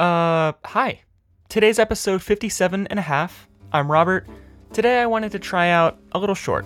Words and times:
Uh, 0.00 0.54
hi. 0.64 1.02
Today's 1.50 1.78
episode 1.78 2.22
57 2.22 2.86
and 2.86 2.98
a 2.98 3.02
half. 3.02 3.46
I'm 3.70 3.92
Robert. 3.92 4.26
Today 4.72 5.02
I 5.02 5.04
wanted 5.04 5.30
to 5.32 5.38
try 5.38 5.68
out 5.68 6.00
a 6.12 6.18
little 6.18 6.34
short. 6.34 6.64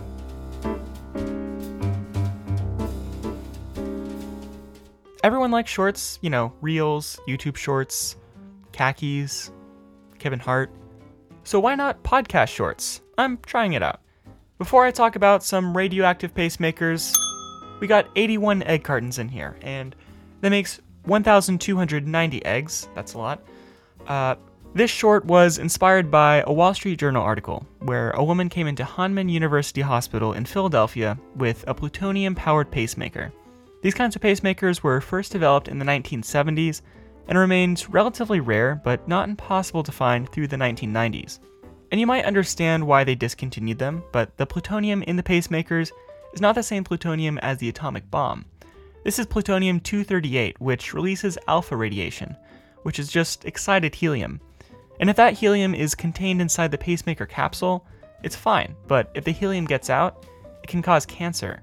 Everyone 5.24 5.50
likes 5.50 5.68
shorts, 5.68 6.20
you 6.22 6.30
know, 6.30 6.52
reels, 6.60 7.18
YouTube 7.26 7.56
shorts, 7.56 8.14
khakis, 8.70 9.50
Kevin 10.20 10.38
Hart. 10.38 10.70
So 11.42 11.58
why 11.58 11.74
not 11.74 12.04
podcast 12.04 12.50
shorts? 12.50 13.00
I'm 13.18 13.38
trying 13.38 13.72
it 13.72 13.82
out. 13.82 14.00
Before 14.58 14.84
I 14.84 14.92
talk 14.92 15.16
about 15.16 15.42
some 15.42 15.76
radioactive 15.76 16.32
pacemakers, 16.34 17.12
we 17.80 17.88
got 17.88 18.06
81 18.14 18.62
egg 18.62 18.84
cartons 18.84 19.18
in 19.18 19.28
here, 19.28 19.56
and 19.60 19.96
that 20.40 20.50
makes 20.50 20.78
1,290 21.04 22.44
eggs. 22.44 22.88
That's 22.94 23.14
a 23.14 23.18
lot. 23.18 23.42
Uh, 24.06 24.36
this 24.74 24.90
short 24.90 25.24
was 25.24 25.58
inspired 25.58 26.10
by 26.10 26.42
a 26.46 26.52
Wall 26.52 26.74
Street 26.74 26.98
Journal 26.98 27.22
article 27.22 27.64
where 27.78 28.10
a 28.10 28.24
woman 28.24 28.48
came 28.48 28.66
into 28.66 28.84
Hahnemann 28.84 29.28
University 29.28 29.82
Hospital 29.82 30.32
in 30.32 30.44
Philadelphia 30.44 31.16
with 31.36 31.64
a 31.68 31.74
plutonium 31.74 32.34
powered 32.34 32.70
pacemaker. 32.70 33.32
These 33.82 33.94
kinds 33.94 34.16
of 34.16 34.22
pacemakers 34.22 34.82
were 34.82 35.00
first 35.00 35.30
developed 35.30 35.68
in 35.68 35.78
the 35.78 35.84
1970s 35.84 36.80
and 37.28 37.38
remained 37.38 37.86
relatively 37.88 38.40
rare 38.40 38.80
but 38.82 39.06
not 39.06 39.28
impossible 39.28 39.84
to 39.84 39.92
find 39.92 40.28
through 40.28 40.48
the 40.48 40.56
1990s. 40.56 41.38
And 41.92 42.00
you 42.00 42.06
might 42.08 42.24
understand 42.24 42.84
why 42.84 43.04
they 43.04 43.14
discontinued 43.14 43.78
them, 43.78 44.02
but 44.10 44.36
the 44.38 44.46
plutonium 44.46 45.02
in 45.04 45.14
the 45.14 45.22
pacemakers 45.22 45.92
is 46.32 46.40
not 46.40 46.56
the 46.56 46.62
same 46.64 46.82
plutonium 46.82 47.38
as 47.38 47.58
the 47.58 47.68
atomic 47.68 48.10
bomb. 48.10 48.44
This 49.04 49.18
is 49.18 49.26
plutonium 49.26 49.80
238, 49.80 50.58
which 50.62 50.94
releases 50.94 51.36
alpha 51.46 51.76
radiation, 51.76 52.34
which 52.84 52.98
is 52.98 53.08
just 53.08 53.44
excited 53.44 53.94
helium. 53.94 54.40
And 54.98 55.10
if 55.10 55.16
that 55.16 55.34
helium 55.34 55.74
is 55.74 55.94
contained 55.94 56.40
inside 56.40 56.70
the 56.70 56.78
pacemaker 56.78 57.26
capsule, 57.26 57.86
it's 58.22 58.34
fine, 58.34 58.74
but 58.86 59.10
if 59.14 59.24
the 59.24 59.30
helium 59.30 59.66
gets 59.66 59.90
out, 59.90 60.24
it 60.62 60.68
can 60.68 60.80
cause 60.80 61.04
cancer. 61.04 61.60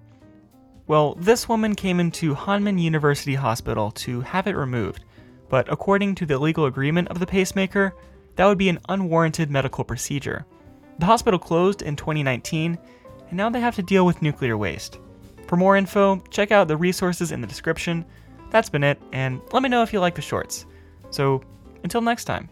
Well, 0.86 1.16
this 1.16 1.50
woman 1.50 1.74
came 1.74 2.00
into 2.00 2.36
Hahnemann 2.36 2.78
University 2.78 3.34
Hospital 3.34 3.90
to 3.92 4.22
have 4.22 4.46
it 4.46 4.56
removed, 4.56 5.04
but 5.50 5.72
according 5.72 6.14
to 6.16 6.28
the 6.28 6.38
legal 6.38 6.66
agreement 6.66 7.08
of 7.08 7.18
the 7.18 7.26
pacemaker, 7.26 7.96
that 8.36 8.46
would 8.46 8.60
be 8.60 8.70
an 8.70 8.80
unwarranted 8.88 9.50
medical 9.50 9.84
procedure. 9.84 10.46
The 11.00 11.08
hospital 11.08 11.40
closed 11.40 11.82
in 11.82 11.96
2019, 11.96 12.78
and 13.30 13.38
now 13.38 13.50
they 13.50 13.62
have 13.62 13.76
to 13.78 13.82
deal 13.82 14.06
with 14.06 14.22
nuclear 14.22 14.58
waste. 14.58 15.00
For 15.52 15.58
more 15.58 15.76
info, 15.76 16.24
check 16.30 16.54
out 16.54 16.70
the 16.70 16.78
resources 16.78 17.34
in 17.34 17.42
the 17.42 17.46
description. 17.46 18.06
That's 18.52 18.70
been 18.70 18.86
it, 18.86 19.02
and 19.12 19.42
let 19.52 19.62
me 19.62 19.68
know 19.68 19.84
if 19.84 19.92
you 19.92 20.00
like 20.00 20.16
the 20.16 20.22
shorts. 20.22 20.66
So, 21.10 21.42
until 21.84 22.00
next 22.00 22.24
time. 22.24 22.48